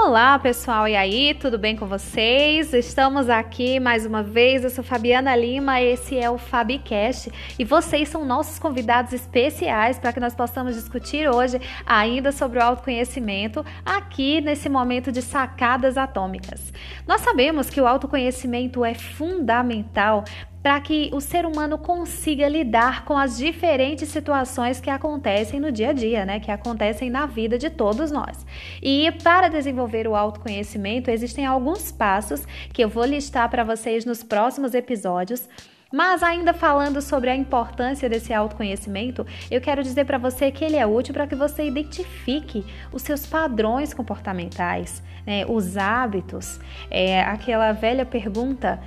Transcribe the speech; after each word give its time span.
Olá, 0.00 0.38
pessoal, 0.38 0.86
e 0.86 0.94
aí, 0.94 1.34
tudo 1.34 1.58
bem 1.58 1.76
com 1.76 1.84
vocês? 1.84 2.72
Estamos 2.72 3.28
aqui 3.28 3.80
mais 3.80 4.06
uma 4.06 4.22
vez. 4.22 4.62
Eu 4.62 4.70
sou 4.70 4.82
Fabiana 4.82 5.34
Lima, 5.34 5.82
esse 5.82 6.16
é 6.16 6.30
o 6.30 6.38
Fabicast 6.38 7.30
e 7.58 7.64
vocês 7.64 8.08
são 8.08 8.24
nossos 8.24 8.60
convidados 8.60 9.12
especiais 9.12 9.98
para 9.98 10.12
que 10.12 10.20
nós 10.20 10.36
possamos 10.36 10.76
discutir 10.76 11.28
hoje 11.28 11.60
ainda 11.84 12.30
sobre 12.30 12.60
o 12.60 12.62
autoconhecimento 12.62 13.66
aqui 13.84 14.40
nesse 14.40 14.68
momento 14.68 15.10
de 15.10 15.20
sacadas 15.20 15.98
atômicas. 15.98 16.72
Nós 17.06 17.20
sabemos 17.20 17.68
que 17.68 17.80
o 17.80 17.86
autoconhecimento 17.86 18.84
é 18.84 18.94
fundamental 18.94 20.24
para 20.62 20.80
que 20.80 21.10
o 21.12 21.20
ser 21.20 21.46
humano 21.46 21.78
consiga 21.78 22.48
lidar 22.48 23.04
com 23.04 23.16
as 23.16 23.36
diferentes 23.38 24.08
situações 24.08 24.80
que 24.80 24.90
acontecem 24.90 25.60
no 25.60 25.70
dia 25.70 25.90
a 25.90 25.92
dia, 25.92 26.24
né? 26.24 26.40
Que 26.40 26.50
acontecem 26.50 27.10
na 27.10 27.26
vida 27.26 27.56
de 27.56 27.70
todos 27.70 28.10
nós. 28.10 28.44
E 28.82 29.10
para 29.22 29.48
desenvolver 29.48 30.06
o 30.06 30.16
autoconhecimento, 30.16 31.10
existem 31.10 31.46
alguns 31.46 31.92
passos 31.92 32.44
que 32.72 32.82
eu 32.82 32.88
vou 32.88 33.04
listar 33.04 33.48
para 33.48 33.64
vocês 33.64 34.04
nos 34.04 34.22
próximos 34.22 34.74
episódios. 34.74 35.48
Mas 35.90 36.22
ainda 36.22 36.52
falando 36.52 37.00
sobre 37.00 37.30
a 37.30 37.34
importância 37.34 38.10
desse 38.10 38.34
autoconhecimento, 38.34 39.26
eu 39.50 39.58
quero 39.58 39.82
dizer 39.82 40.04
para 40.04 40.18
você 40.18 40.50
que 40.50 40.62
ele 40.62 40.76
é 40.76 40.86
útil 40.86 41.14
para 41.14 41.26
que 41.26 41.34
você 41.34 41.66
identifique 41.66 42.62
os 42.92 43.00
seus 43.00 43.26
padrões 43.26 43.94
comportamentais, 43.94 45.02
né, 45.26 45.46
os 45.48 45.78
hábitos, 45.78 46.60
é, 46.90 47.22
aquela 47.22 47.72
velha 47.72 48.04
pergunta: 48.04 48.78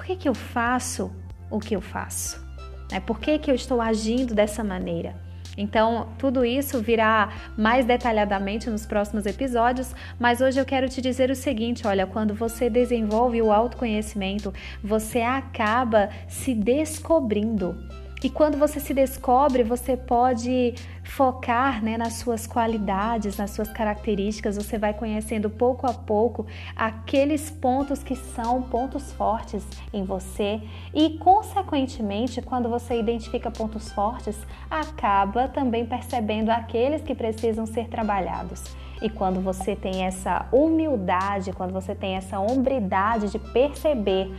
por 0.00 0.06
que, 0.06 0.16
que 0.16 0.28
eu 0.30 0.34
faço 0.34 1.12
o 1.50 1.60
que 1.60 1.76
eu 1.76 1.80
faço? 1.82 2.42
Né? 2.90 3.00
Por 3.00 3.20
que, 3.20 3.38
que 3.38 3.50
eu 3.50 3.54
estou 3.54 3.82
agindo 3.82 4.34
dessa 4.34 4.64
maneira? 4.64 5.14
Então, 5.58 6.08
tudo 6.16 6.42
isso 6.42 6.80
virá 6.80 7.28
mais 7.54 7.84
detalhadamente 7.84 8.70
nos 8.70 8.86
próximos 8.86 9.26
episódios, 9.26 9.94
mas 10.18 10.40
hoje 10.40 10.58
eu 10.58 10.64
quero 10.64 10.88
te 10.88 11.02
dizer 11.02 11.30
o 11.30 11.36
seguinte: 11.36 11.86
olha, 11.86 12.06
quando 12.06 12.32
você 12.32 12.70
desenvolve 12.70 13.42
o 13.42 13.52
autoconhecimento, 13.52 14.54
você 14.82 15.20
acaba 15.20 16.08
se 16.26 16.54
descobrindo. 16.54 17.76
E 18.22 18.28
quando 18.28 18.58
você 18.58 18.78
se 18.78 18.92
descobre, 18.92 19.62
você 19.62 19.96
pode 19.96 20.74
focar 21.02 21.82
né, 21.82 21.96
nas 21.96 22.14
suas 22.14 22.46
qualidades, 22.46 23.38
nas 23.38 23.52
suas 23.52 23.70
características, 23.72 24.56
você 24.56 24.76
vai 24.76 24.92
conhecendo 24.92 25.48
pouco 25.48 25.86
a 25.86 25.94
pouco 25.94 26.46
aqueles 26.76 27.50
pontos 27.50 28.02
que 28.02 28.14
são 28.14 28.60
pontos 28.62 29.10
fortes 29.12 29.64
em 29.90 30.04
você 30.04 30.60
e, 30.92 31.18
consequentemente, 31.18 32.42
quando 32.42 32.68
você 32.68 33.00
identifica 33.00 33.50
pontos 33.50 33.90
fortes, 33.90 34.36
acaba 34.70 35.48
também 35.48 35.86
percebendo 35.86 36.50
aqueles 36.50 37.02
que 37.02 37.14
precisam 37.14 37.64
ser 37.64 37.88
trabalhados. 37.88 38.62
E 39.02 39.08
quando 39.08 39.40
você 39.40 39.74
tem 39.74 40.04
essa 40.04 40.46
humildade, 40.52 41.52
quando 41.52 41.72
você 41.72 41.94
tem 41.94 42.16
essa 42.16 42.38
hombridade 42.38 43.30
de 43.30 43.38
perceber 43.38 44.30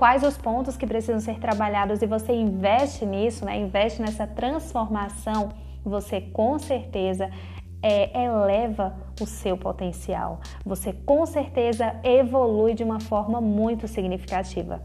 quais 0.00 0.22
os 0.22 0.34
pontos 0.38 0.78
que 0.78 0.86
precisam 0.86 1.20
ser 1.20 1.38
trabalhados 1.38 2.00
e 2.00 2.06
você 2.06 2.32
investe 2.32 3.04
nisso, 3.04 3.44
né? 3.44 3.58
investe 3.58 4.00
nessa 4.00 4.26
transformação, 4.26 5.50
você 5.84 6.22
com 6.22 6.58
certeza 6.58 7.30
é, 7.82 8.24
eleva 8.24 8.96
o 9.20 9.26
seu 9.26 9.58
potencial. 9.58 10.40
Você 10.64 10.94
com 10.94 11.26
certeza 11.26 11.96
evolui 12.02 12.72
de 12.72 12.82
uma 12.82 12.98
forma 12.98 13.42
muito 13.42 13.86
significativa. 13.86 14.80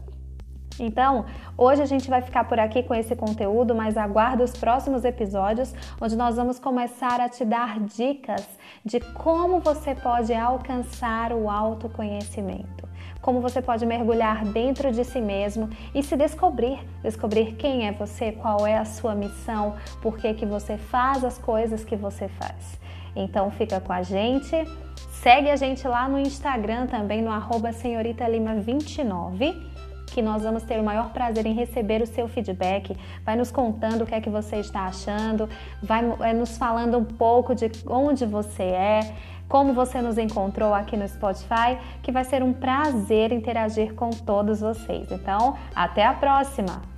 Então, 0.78 1.24
hoje 1.56 1.82
a 1.82 1.86
gente 1.86 2.08
vai 2.08 2.20
ficar 2.20 2.44
por 2.44 2.58
aqui 2.58 2.82
com 2.82 2.94
esse 2.94 3.16
conteúdo, 3.16 3.74
mas 3.74 3.96
aguarda 3.96 4.44
os 4.44 4.52
próximos 4.52 5.04
episódios, 5.04 5.74
onde 6.00 6.16
nós 6.16 6.36
vamos 6.36 6.58
começar 6.58 7.20
a 7.20 7.28
te 7.28 7.44
dar 7.44 7.80
dicas 7.80 8.46
de 8.84 9.00
como 9.00 9.60
você 9.60 9.94
pode 9.94 10.34
alcançar 10.34 11.32
o 11.32 11.50
autoconhecimento. 11.50 12.86
Como 13.20 13.40
você 13.40 13.60
pode 13.60 13.84
mergulhar 13.84 14.44
dentro 14.44 14.92
de 14.92 15.04
si 15.04 15.20
mesmo 15.20 15.68
e 15.94 16.02
se 16.02 16.16
descobrir, 16.16 16.78
descobrir 17.02 17.56
quem 17.56 17.88
é 17.88 17.92
você, 17.92 18.32
qual 18.32 18.66
é 18.66 18.76
a 18.76 18.84
sua 18.84 19.14
missão, 19.14 19.74
por 20.00 20.16
que, 20.16 20.32
que 20.34 20.46
você 20.46 20.76
faz 20.76 21.24
as 21.24 21.38
coisas 21.38 21.84
que 21.84 21.96
você 21.96 22.28
faz. 22.28 22.78
Então 23.16 23.50
fica 23.50 23.80
com 23.80 23.92
a 23.92 24.02
gente, 24.02 24.54
segue 25.10 25.50
a 25.50 25.56
gente 25.56 25.88
lá 25.88 26.08
no 26.08 26.18
Instagram 26.18 26.86
também 26.86 27.22
no 27.22 27.32
arroba 27.32 27.70
senhoritalima29 27.70 29.74
que 30.06 30.22
nós 30.22 30.42
vamos 30.42 30.62
ter 30.62 30.80
o 30.80 30.84
maior 30.84 31.10
prazer 31.10 31.44
em 31.46 31.52
receber 31.52 32.00
o 32.00 32.06
seu 32.06 32.28
feedback. 32.28 32.96
Vai 33.24 33.36
nos 33.36 33.50
contando 33.50 34.02
o 34.02 34.06
que 34.06 34.14
é 34.14 34.20
que 34.20 34.30
você 34.30 34.56
está 34.56 34.86
achando, 34.86 35.48
vai 35.82 36.02
é, 36.20 36.32
nos 36.32 36.56
falando 36.56 36.96
um 36.96 37.04
pouco 37.04 37.54
de 37.54 37.70
onde 37.86 38.24
você 38.24 38.62
é, 38.62 39.14
como 39.48 39.72
você 39.72 40.00
nos 40.00 40.18
encontrou 40.18 40.74
aqui 40.74 40.96
no 40.96 41.06
Spotify, 41.08 41.78
que 42.02 42.10
vai 42.10 42.24
ser 42.24 42.42
um 42.42 42.52
prazer 42.52 43.32
interagir 43.32 43.94
com 43.94 44.10
todos 44.10 44.60
vocês. 44.60 45.10
Então, 45.10 45.56
até 45.74 46.04
a 46.04 46.14
próxima! 46.14 46.95